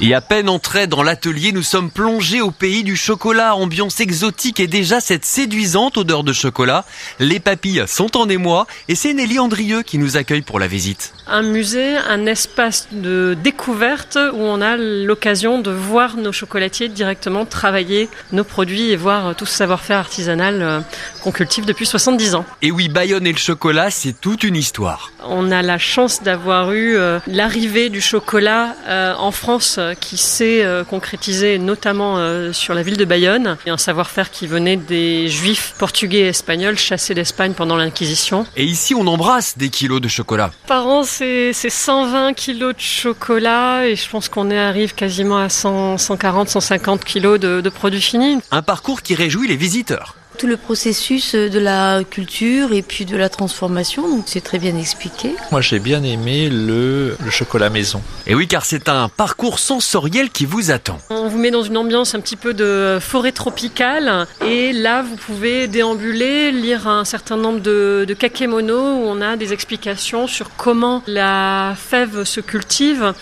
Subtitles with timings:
[0.00, 4.60] Et à peine entrés dans l'atelier, nous sommes plongés au pays du chocolat, ambiance exotique
[4.60, 6.84] et déjà cette séduisante odeur de chocolat.
[7.18, 11.14] Les papilles sont en émoi et c'est Nelly Andrieux qui nous accueille pour la visite.
[11.26, 17.44] Un musée, un espace de découverte où on a l'occasion de voir nos chocolatiers directement
[17.44, 20.80] travailler nos produits et voir tout ce savoir-faire artisanal euh,
[21.24, 22.44] qu'on cultive depuis 70 ans.
[22.62, 25.10] Et oui, Bayonne et le chocolat, c'est toute une histoire.
[25.24, 30.62] On a la chance d'avoir eu euh, l'arrivée du chocolat euh, en France qui s'est
[30.62, 33.56] euh, concrétisé notamment euh, sur la ville de Bayonne.
[33.64, 37.76] Il y a un savoir-faire qui venait des juifs portugais et espagnols chassés d'Espagne pendant
[37.76, 38.46] l'Inquisition.
[38.56, 40.50] Et ici, on embrasse des kilos de chocolat.
[40.66, 45.98] Par an, c'est 120 kilos de chocolat et je pense qu'on arrive quasiment à 100,
[45.98, 48.38] 140, 150 kilos de, de produits finis.
[48.50, 53.16] Un parcours qui réjouit les visiteurs tout le processus de la culture et puis de
[53.16, 55.34] la transformation, donc c'est très bien expliqué.
[55.50, 58.00] Moi j'ai bien aimé le, le, chocolat maison.
[58.26, 60.98] Et oui, car c'est un parcours sensoriel qui vous attend.
[61.38, 65.68] Vous met dans une ambiance un petit peu de forêt tropicale et là vous pouvez
[65.68, 71.00] déambuler, lire un certain nombre de, de kakémono où on a des explications sur comment
[71.06, 73.14] la fève se cultive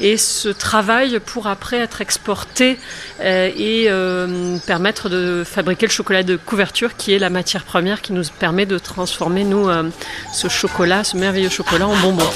[0.00, 2.78] et se travaille pour après être exporté
[3.22, 8.02] euh, et euh, permettre de fabriquer le chocolat de couverture qui est la matière première
[8.02, 9.84] qui nous permet de transformer nous euh,
[10.34, 12.30] ce chocolat, ce merveilleux chocolat en bonbons.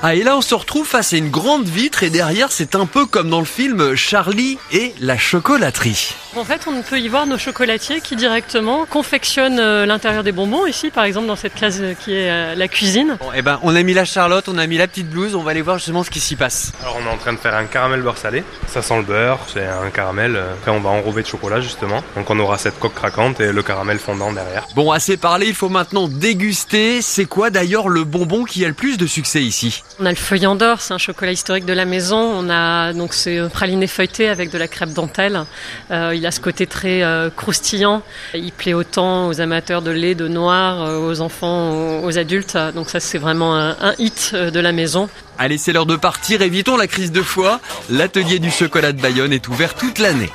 [0.00, 2.86] Ah et là on se retrouve face à une grande vitre et derrière c'est un
[2.86, 6.14] peu comme dans le film Charlie et la chocolaterie.
[6.36, 10.66] En fait on peut y voir nos chocolatiers qui directement confectionnent euh, l'intérieur des bonbons
[10.66, 13.16] ici par exemple dans cette case qui est euh, la cuisine.
[13.18, 15.42] Bon, et ben on a mis la charlotte, on a mis la petite blouse, on
[15.42, 16.70] va aller voir justement ce qui s'y passe.
[16.80, 19.40] Alors on est en train de faire un caramel beurre salé, ça sent le beurre,
[19.52, 22.94] c'est un caramel, après on va enrober de chocolat justement, donc on aura cette coque
[22.94, 24.68] craquante et le caramel fondant derrière.
[24.76, 28.74] Bon assez parlé, il faut maintenant déguster, c'est quoi d'ailleurs le bonbon qui a le
[28.74, 29.82] plus de succès ici?
[30.00, 32.18] On a le feuillant d'or, c'est un chocolat historique de la maison.
[32.18, 35.44] On a donc ce praliné feuilleté avec de la crêpe dentelle.
[35.90, 38.02] Euh, il a ce côté très euh, croustillant.
[38.34, 42.56] Il plaît autant aux amateurs de lait, de noir, euh, aux enfants, aux adultes.
[42.74, 45.08] Donc ça, c'est vraiment un, un hit de la maison.
[45.36, 46.42] Allez, c'est l'heure de partir.
[46.42, 47.60] Évitons la crise de foie.
[47.90, 50.30] L'atelier du chocolat de Bayonne est ouvert toute l'année.